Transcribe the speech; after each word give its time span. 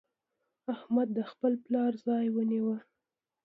احمد 0.73 1.07
د 1.17 1.19
خپل 1.31 1.53
پلار 1.65 1.91
ځای 2.05 2.25
ونيو. 2.31 2.75